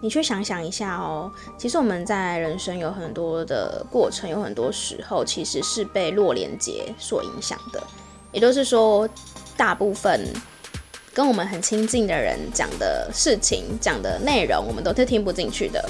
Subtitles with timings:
[0.00, 7.82] 你去想想一下哦，其实我们在人生有很多的过程，有很多时候其实是被弱连结所影响的。
[8.30, 9.08] 也就是说，
[9.56, 10.24] 大部分
[11.12, 15.84] 跟我们很亲近的人讲的事情、讲的内容，我们都是听不进去的。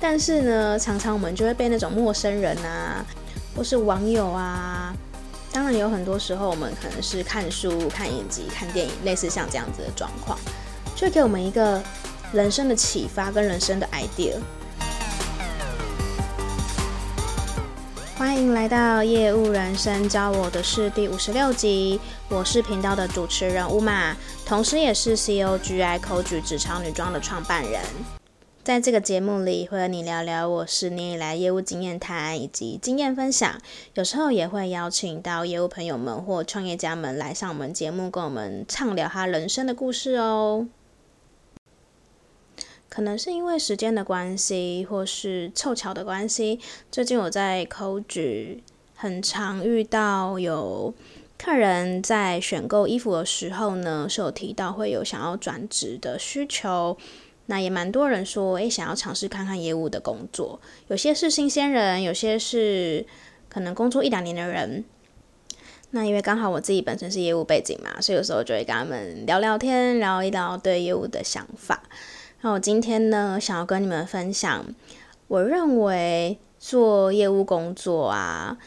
[0.00, 3.04] 但是呢，常常我们就会被那种陌生人啊，
[3.54, 4.94] 或是网友啊，
[5.52, 10.38] 当然有很多时候我们可能是看书、看影集、看电影，类似像这样子的状况，
[10.96, 11.82] 就给我们一个。
[12.32, 14.40] 人生的启发跟人生的 idea，
[18.16, 22.00] 欢迎来到业务人生教我的事第五十六集。
[22.30, 27.82] 我是频道的主持人乌玛，同时也是 COGI cog 职场女装的创办人。
[28.64, 33.60] 在这个节目里，会和你聊聊我十年以来业务经验谈以及经验分享。
[33.92, 40.66] 有时候也会邀请到业务朋友们或创业家们来上我们节目，跟我们畅聊他人生的故事哦。
[42.92, 46.60] 可能是因为时间的关系，或是凑巧的关系，
[46.90, 48.58] 最近我在 Coach
[48.94, 50.92] 很常遇到有
[51.38, 56.98] 客人在选购衣服的时候呢，是有提到会有想要转职的需求。
[57.46, 63.06] 那也蛮多人说，诶，想要尝试看看业务的工作，有些是新鲜人，有些是
[63.48, 64.84] 可能工作一两年的人。
[65.92, 71.82] 那因为刚好我自己本身是业务背景嘛，所以有时候就会跟他们聊聊天，聊一聊对业务的想法。
[72.44, 74.66] 那我今天呢，想要跟你们分享，
[75.28, 78.58] 我认为做业务工作啊，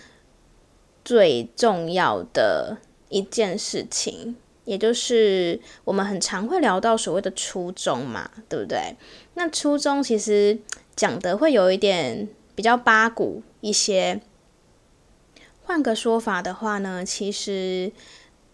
[1.03, 2.77] 最重要的
[3.09, 8.95] 一件事情，也就是我们很常会聊到所谓的初衷嘛，对不对？
[9.33, 10.57] 那初衷其实
[10.95, 14.21] 讲的会有一点比较八股一些。
[15.65, 17.91] 换个说法的话呢，其实，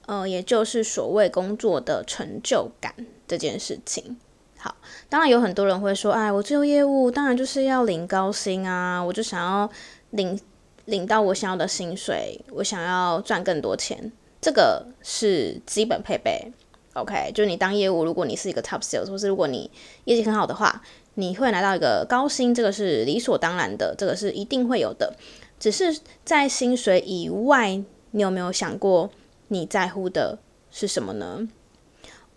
[0.08, 2.96] 呃，也就是所谓工作的成就感
[3.28, 4.18] 这件事情。
[4.64, 4.76] 好，
[5.10, 9.68] 当然有很多人会说，哎，我做业务当然就是要领高薪啊，我就想要
[10.12, 10.40] 领
[10.86, 16.52] 领到我想要的薪水，我想要赚更多钱，这个是基本配备。
[16.94, 19.72] OK，就你当业务，如果你是一个 top sales，或是如果你
[20.04, 20.82] 业绩很好的话，
[21.16, 25.16] 你会拿到一个高薪，这个是理所当然的，这个是一定会有的。
[25.60, 29.10] 只是在薪水以外，你有没有想过
[29.48, 30.38] 你在乎的
[30.70, 31.48] 是什么呢？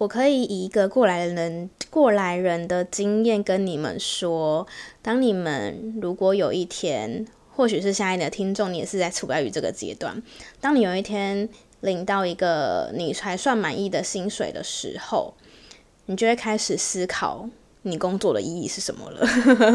[0.05, 4.67] 我可以以一个过来人、过来人的经验跟你们说，
[5.01, 7.27] 当你们如果有一天，
[7.57, 10.23] 或许是现在的听众，你也是在处在于这个阶段，
[10.61, 11.49] 当你有一天
[11.81, 15.33] 领到一个你还算满意的薪水的时候，
[16.05, 17.49] 你就会开始思考
[17.81, 19.27] 你工作的意义是什么了。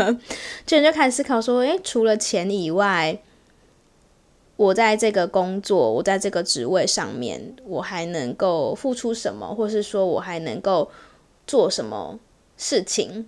[0.63, 3.19] 就你就开始思考说，诶，除了钱以外。
[4.59, 10.91] 我在这个工作，我在这个职位上面，我还能够付出什么，或是说我还能够
[11.47, 12.19] 做什么
[12.57, 13.25] 事情，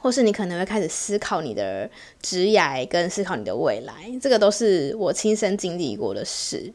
[0.00, 1.90] 或是你可能会开始思考你的
[2.22, 6.72] 职业跟思考你的未来，这个都是我亲身经历过的事。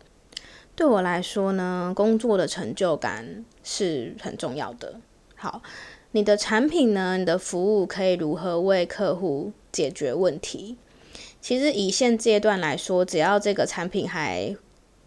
[0.75, 4.93] 对我来说呢，工作的成就感是很重要的。
[5.35, 5.63] 好，
[6.11, 10.77] 你的产品呢，你的服务可以如何为客户解决问题？
[11.43, 14.55] 其实以现阶段来说，只要这个产品还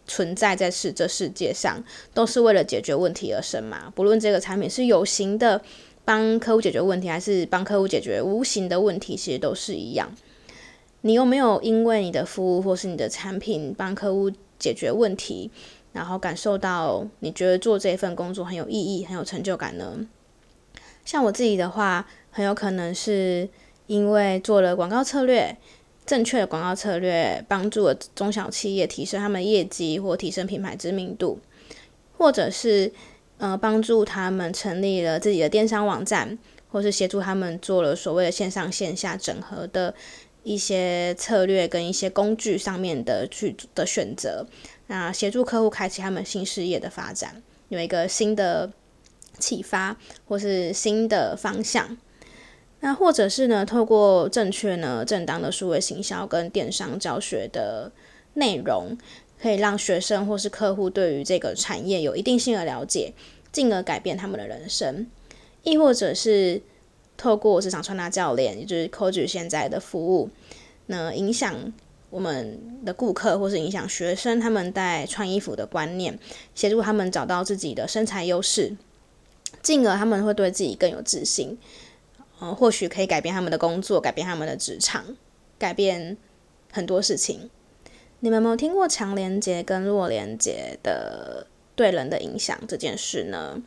[0.07, 1.83] 存在在世这世界上，
[2.13, 3.91] 都是为了解决问题而生嘛。
[3.95, 5.63] 不论这个产品是有形的
[6.05, 10.15] 帮客户解决问题，还是帮客户解决无形的问题，其实都是一样。
[11.01, 15.51] 你有没有因为你的服务或是你的产品帮客户解决问题，
[15.95, 20.07] 然后感受到你觉得做这份工作很有意义、很有成就感呢？
[21.03, 23.49] 像我自己的话，很有可能是
[23.87, 25.57] 因为做了广告策略。
[26.07, 31.41] 正确的广告策略帮助了中小企业提升他们业绩或提升品牌知名度，
[32.17, 32.93] 或者是
[33.39, 36.39] 呃帮助他们成立了自己的电商网站，
[36.71, 39.93] 或是协助他们做了所谓的线上线下整合的
[40.45, 44.47] 一些策略跟一些工具上面的去的选择，
[44.87, 48.71] 那协助客户开启他们新事业的发展，有一个新的
[49.41, 49.97] 启发
[50.29, 51.99] 或是新的方向。
[52.81, 57.91] 那或者是呢，透过正确呢、正当的数位行销跟电商教学的
[58.35, 58.97] 内容，
[59.41, 63.13] 可以让学生或是客户对于这个产业有一定性的了解，
[63.51, 65.07] 进而改变他们的人生。
[65.63, 66.61] 亦或者是
[67.17, 70.31] 透过市场穿搭教练，也就是 Coach 现在的服务，
[70.87, 71.73] 那影响
[72.11, 76.17] 我们的顾客或是影响学生他们在穿衣服的观念，
[76.55, 78.77] 协助他们找到自己的身材优势，
[79.61, 81.59] 进而他们会对自己更有自信。
[82.39, 85.17] 呃，或许可以改变他们的工作，改变他们的职场，
[85.59, 86.17] 改变
[86.73, 87.51] 很多事情。
[88.21, 93.63] 你们有没有听过强连结跟弱连结的对人的影响这件事呢？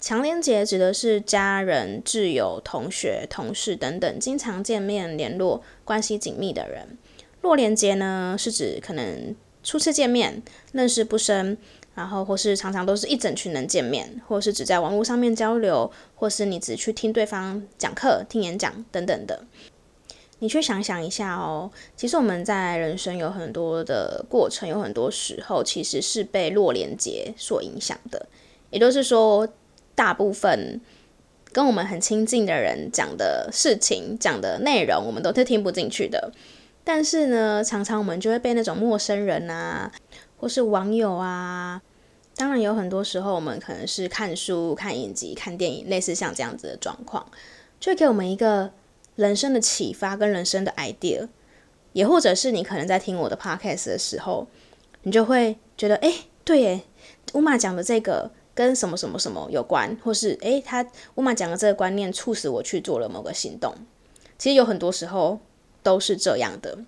[0.00, 6.98] 强连结指的是家人、挚友、同学、同事等等经常见面、联络关系紧密的人。
[7.40, 10.42] 弱连结呢，是指可能初次见面、
[10.72, 11.56] 认识不深，
[11.94, 19.44] 然后或是常常都是一整群人见面，或是只在网络上面交流，或是你只去听对方讲课、听演讲等等的。
[20.40, 28.26] 你去想想一下哦，其实我们在人生有很多的过程，有很多时候其实是被弱连结所影响的，
[28.70, 29.48] 也就是说。
[29.96, 30.80] 大部分
[31.52, 36.32] 跟我们很亲近的人讲的事情、讲的内容，我们都是听不进去的。
[36.82, 39.88] 但是呢，常常我们就会被那种陌生人啊，
[40.44, 41.80] 或是网友啊，
[42.36, 47.26] 当然有很多时候，我们可能是看书、看影集、看电影，类似像这样子的状况，
[47.80, 48.70] 就会给我们一个
[49.16, 51.26] 人生的启发跟人生的 idea。
[51.94, 54.46] 也或者是你可能在听我的 podcast 的时候，
[55.04, 56.12] 你就会觉得，哎，
[56.44, 56.82] 对耶，
[57.32, 58.30] 乌玛讲的这个。
[58.54, 60.86] 跟什么什么什么有关，或是诶，他
[61.16, 63.74] 乌玛讲的这个观念促使我去做了某个行动。
[64.38, 65.40] 其实有很多时候
[65.82, 66.78] 都是这样的。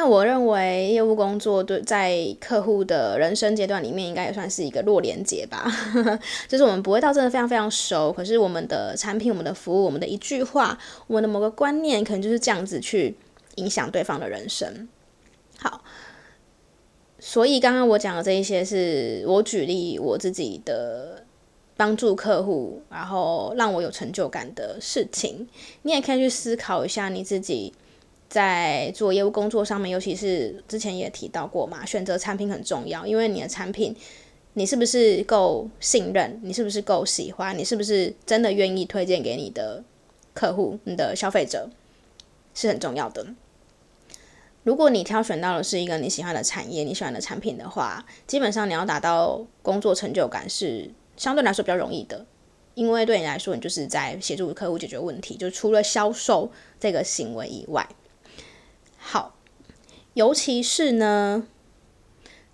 [0.00, 5.70] 那我认为业务工作对在客户的人生阶段里面，应该也算是一个弱连接吧。
[6.48, 13.14] 就是我们不会到真的非常非常熟，可是我们的产品、我们的服务、我们的一句话、我们的某个观念，可能就是这样子去
[13.56, 14.88] 影响对方的人生。
[15.58, 15.84] 好。
[17.18, 21.22] 所以刚刚我讲的这一些，是我举例我自己的
[21.76, 25.46] 帮助客户，然后让我有成就感的事情。
[25.82, 27.74] 你也可以去思考一下你自己
[28.30, 33.94] 在做业务工作上面，尤其是之前也提到过嘛，选择产品很重要，因为你的产品
[34.54, 39.82] 你是不是够信任，你是不是够喜欢，你是不是真的愿意推荐给你的
[40.32, 41.68] 客户、你的消费者，
[42.54, 43.26] 是很重要的。
[44.62, 52.24] 如果你挑选到的是一个你喜欢的产业、你喜欢的产品的话，基本上你要达到工作成就感是相对来说比较容易的，
[52.74, 57.88] 因为对你来说，你就是在协助客户解决问题，就除了销售这个行为以外。
[59.12, 59.34] 好，
[60.14, 61.44] 尤其是呢，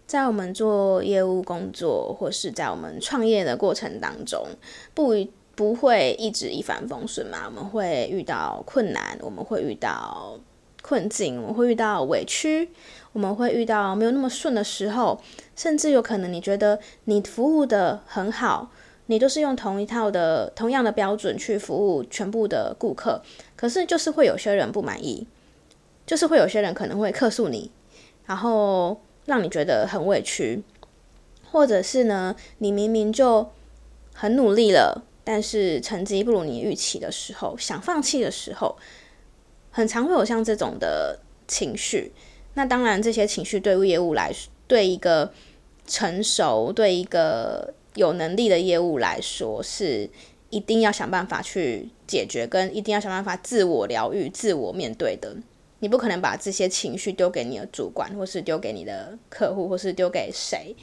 [0.06, 4.46] 在我们做业务工作或是在我们创业的过程当中，
[4.94, 5.14] 不
[5.54, 10.40] 不会一直一帆风顺嘛，我们会遇到困难，我们会遇到。
[10.80, 12.70] 困境，我们会遇到委屈，
[13.12, 15.20] 我们会遇到没有那么顺的时候，
[15.56, 18.70] 甚至有可能你觉得你服务的很好，
[19.06, 23.20] 你都是用同一套的同样的标准去服务全部的顾客，
[23.56, 25.26] 可是就是会有些人不满意，
[26.06, 27.70] 就是会有些人可能会客诉你，
[28.24, 30.62] 然后让你觉得很委屈，
[31.50, 33.50] 或者是呢，你明明就
[34.14, 38.76] 很努力了，但是成绩不如你预期的时候，想放弃的时候。
[39.68, 42.10] 很常会有像这种的情绪，
[42.54, 45.30] 那当然这些情绪对于业务来说，对一个
[45.86, 50.08] 成熟、对一个有能力的业务来说，是
[50.48, 55.36] 一定要想办法去解决，跟一定要想办法自我疗愈、自我面对的。
[55.78, 60.74] 你不可能把这些情绪丢给你的主管，或是丢给你的客户，或是丢给谁。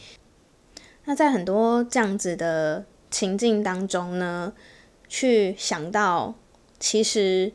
[1.05, 4.53] 那在很多这样子的情境当中呢，
[5.07, 6.35] 去想到
[6.79, 7.53] 其实。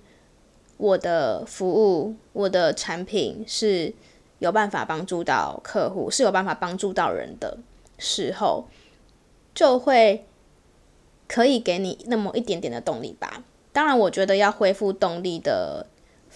[0.80, 3.92] 我的服务，我的产品是
[4.38, 7.58] 有办法帮助到客户，是有办法帮助到人的
[7.98, 8.68] 时候，
[9.52, 10.24] 就会
[11.26, 13.42] 可以给你那么一点点的动力吧。
[13.72, 15.84] 当然，我觉得要恢复动力的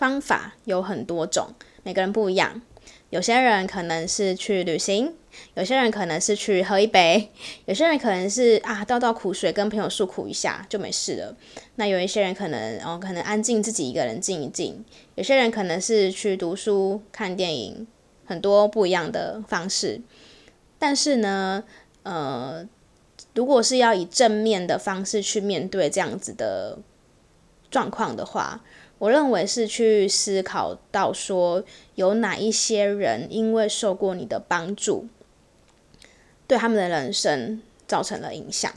[0.02, 1.54] 方法有很多种，
[1.84, 2.60] 每个人不一样。
[3.10, 5.14] 有些人可能是去旅行，
[5.54, 7.30] 有些人可能是去喝一杯，
[7.66, 11.36] 有些人可能是啊倒倒苦水跟朋友诉苦一下就没事了。
[11.76, 17.86] 那有一些人可能哦，可能安静自己一个人静一静，有些人可能是去读书、看电影，
[18.24, 20.00] 很多不一样的方式。
[20.80, 21.62] 但是呢，
[22.02, 22.66] 呃，
[23.36, 26.80] 如果是要以正面的方式去面对这样子的
[27.70, 28.64] 状况的话，
[29.02, 31.64] 我认为是去思考到说，
[31.96, 35.08] 有哪一些人因为受过你的帮助，
[36.46, 38.72] 对他们的人生造成了影响。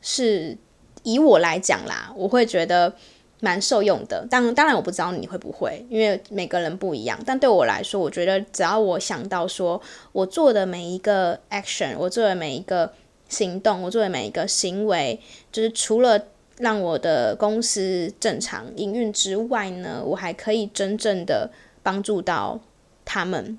[0.00, 0.56] 是
[1.02, 2.94] 以我来讲啦，我会觉得
[3.40, 4.24] 蛮受用的。
[4.30, 7.18] 当当然我不知道你会不会，因为每个人不一样。
[7.26, 9.82] 但对我来说，我觉得只要我想到说
[10.12, 12.92] 我做的每一个 action，我做的每一个
[13.28, 15.18] 行动，我做的每一个行为，
[15.50, 16.26] 就是除了。
[16.58, 21.50] 让我的公司正常营运之外呢，我还可以真正的
[21.82, 22.60] 帮助到
[23.04, 23.58] 他们，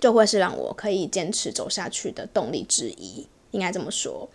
[0.00, 4.28] 就会是让我可以坚持走下去的动力之一，应该这么说。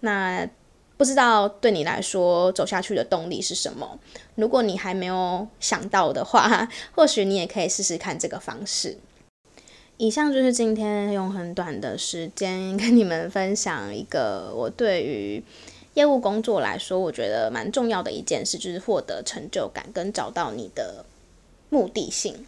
[0.00, 0.48] 那
[0.96, 3.98] 不知道对你来说走下去的动力是什么？
[4.34, 8.98] 如果你还没有想到的话，或许你也可以试试看这个方式。
[9.96, 15.42] 以上就是今天用很短的时间跟你们分享一个我对于
[15.94, 21.04] 业务工作来说，我觉得蛮重要的一件事，就是获得成就感跟找到你的
[21.70, 22.46] 目的性。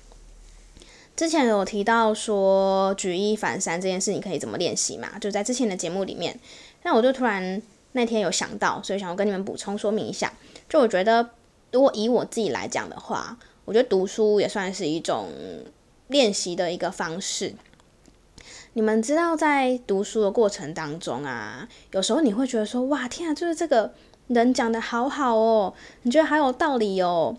[1.17, 5.19] 之前有提到说举一反三这件事，你可以怎么练习嘛？
[5.19, 6.39] 就在之前的节目里面，
[6.85, 7.61] 那我就突然
[7.93, 10.33] 那天有想到，所以想要跟你们补充说明一下。
[10.69, 11.31] 就我觉得，
[11.73, 15.29] 如果以我自己来讲的话，我觉得读书也算是一种
[16.07, 17.53] 练习的一个方式。
[18.75, 23.93] 你们知道，在读书的过程当中啊，有时候你会觉得说，哇，天啊，就是这个
[24.29, 27.37] 人讲的好好哦，你觉得好有道理哦。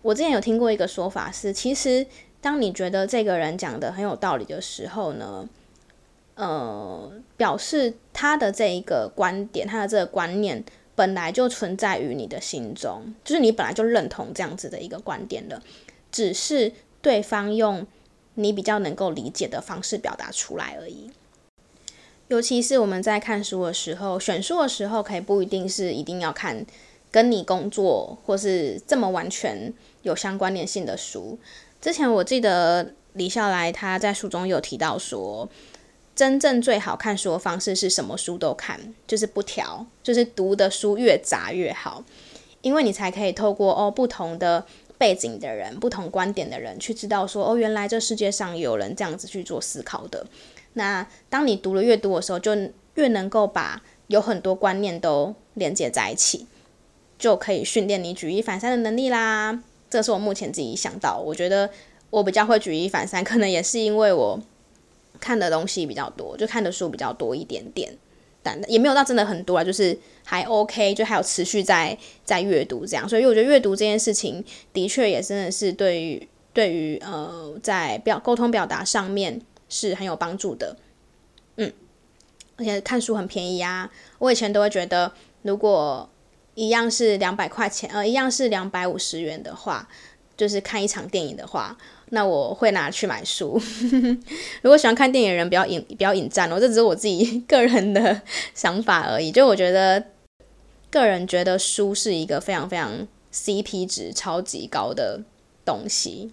[0.00, 2.06] 我之前有听过一个说法是，其实
[2.40, 5.46] 当你觉得这个人讲的很有道理的时候呢，
[6.36, 10.64] 呃，表示他的这一个观点，他的这个观念
[10.94, 15.60] 本来就存在于你的心中，就是你本来就认同这样子的一个观点的，
[16.10, 17.86] 只是对方用。
[18.42, 21.10] 你比较能够理解的方式表达出来而已。
[22.28, 26.64] 尤其是我们在看书的时候，选书的时候，可以不一定是一定要看
[27.10, 31.38] 跟你工作或是这么完全有相关联性的书。
[31.80, 35.48] 之前我记得李笑来他在书中有提到说，
[36.14, 42.04] 真正最好看书的方式是什么书都看，就是不挑，就是读的书越杂越好，
[42.62, 44.64] 因为你才可以透过哦不同的。
[45.00, 50.26] 背景的人，不同观点的人，去知道说，哦，原来这世界上有人这样子去做思考的。
[50.74, 52.54] 那当你读了越多的时候，就
[52.96, 56.46] 越能够把有很多观念都连接在一起，
[57.18, 59.62] 就可以训练你举一反三的能力啦。
[59.88, 61.70] 这是我目前自己想到，我觉得
[62.10, 64.38] 我比较会举一反三，可能也是因为我
[65.18, 67.96] 看的东西比较多，就看的书比较多一点点。
[68.42, 80.76] 但也没有到真的很多啊，就是还 OK，就还有持续在在阅读这样，所以我觉得阅读这件事情的确也真的是对于对于呃在表沟通表达上面是很有帮助的，
[81.56, 81.72] 嗯，
[82.56, 86.08] 而且看书很便宜啊，我以前都会觉得如果
[86.54, 89.88] 一样是两百块钱，呃，一样是两百五十元的话，
[90.36, 91.76] 就是看一场电影的话。
[92.12, 93.60] 那我会拿去买书。
[94.62, 98.20] 如果喜欢看电影的人，不要引不要引战哦，这只是我自己个人的
[98.52, 99.30] 想法而已。
[99.30, 100.04] 就我觉得，
[100.90, 105.22] 个人觉得书是一个非常非常 CP 值超级高的
[105.64, 106.32] 东西。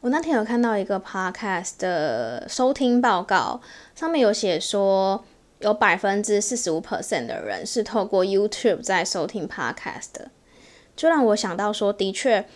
[0.00, 3.60] 我那天有看到一个 podcast 的收听报告，
[3.96, 5.24] 上面有写说，
[5.58, 10.30] 有百分之四十五 percent 的人是透过 YouTube 在收听 podcast 的，
[10.94, 12.46] 就让我想到说，的确。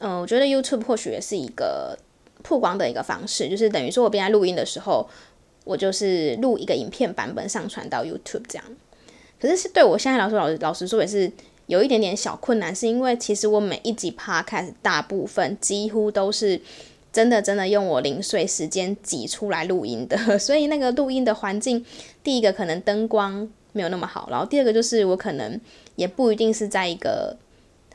[0.00, 1.96] 嗯，我觉得 YouTube 或许也是一个
[2.42, 5.06] 曝光的一个方式，就是等于说我边在录音的时候，
[5.64, 8.64] 我就是录一个影片版本上传到 YouTube 这样。
[9.38, 11.30] 可是是对我现在来说，老实老实说也是
[11.66, 16.58] 有一点点小困难，是因为其实我每一集 Podcast 大部分几乎都是
[17.12, 21.84] 真的真的用我零碎时间挤出来录音的， 所以那个录音的环境，
[22.24, 25.60] 第一个可能灯光没有那么好，然后第二个就是我可能
[25.96, 27.36] 也不一定是在一个。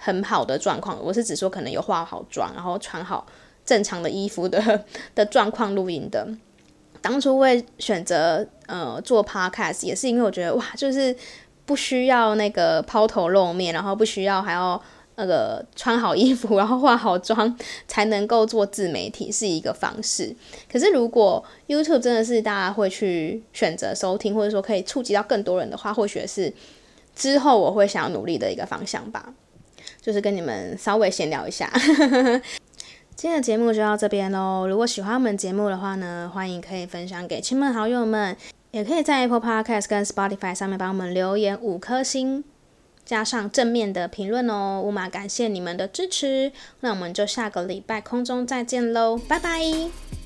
[0.06, 3.26] 很好的状况，我是指说可能有化好妆，然后穿好
[3.66, 4.86] 正常的衣服的
[5.16, 6.28] 的状况录音的。
[7.02, 11.16] 当初会选择呃做 podcast 也是因为我觉得哇，就是
[11.66, 14.80] 不需要那个抛头露面，然后不需要还要
[15.16, 17.58] 那个穿好衣服，然后化好妆
[17.88, 20.36] 才能够做自媒体是一个方式。
[20.72, 26.54] 可是如果 YouTube 真的是大家会去选择收听，或者说可以触及到更多人的话，或许是
[27.16, 29.34] 之后我会想要努力的一个方向吧。
[30.06, 31.68] 就是跟你们稍微闲聊一下，
[33.18, 34.68] 今天的节目就到这边喽。
[34.68, 38.38] 如果喜欢我们节目的话呢，欢迎可以分享给亲朋好友们，
[38.70, 42.44] 也可以在 Apple Podcast 跟 Spotify 上面帮我们留言五颗星，
[43.04, 44.80] 加上正面的评论哦。
[44.86, 50.25] 乌马感谢你们的支持，那我们就下个礼拜空中再见喽，拜拜。